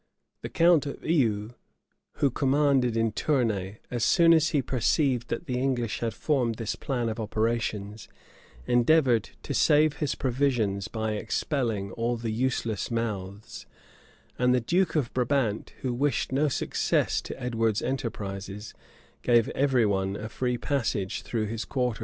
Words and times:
[*] 0.23 0.41
The 0.41 0.49
count 0.49 0.87
of 0.87 1.03
Eu, 1.05 1.51
who 2.13 2.31
commanded 2.31 2.97
in 2.97 3.11
Tournay, 3.11 3.77
as 3.91 4.03
soon 4.03 4.33
as 4.33 4.49
he 4.49 4.63
perceived 4.63 5.27
that 5.27 5.45
the 5.45 5.59
English 5.59 5.99
had 5.99 6.15
formed 6.15 6.55
this 6.55 6.75
plan 6.75 7.07
of 7.07 7.19
operations 7.19 8.07
endeavored 8.65 9.29
to 9.43 9.53
save 9.53 9.97
his 9.97 10.15
provisions 10.15 10.87
by 10.87 11.11
expelling 11.11 11.91
all 11.91 12.17
the 12.17 12.31
useless 12.31 12.89
mouths; 12.89 13.67
and 14.39 14.55
the 14.55 14.59
duke 14.59 14.95
of 14.95 15.13
Brabant, 15.13 15.73
who 15.81 15.93
wished 15.93 16.31
no 16.31 16.47
success 16.47 17.21
to 17.21 17.39
Edward's 17.39 17.83
enterprises, 17.83 18.73
gave 19.21 19.49
every 19.49 19.85
one 19.85 20.15
a 20.15 20.29
free 20.29 20.57
passage 20.57 21.21
through 21.21 21.45
his 21.45 21.63
quarters. 21.63 21.99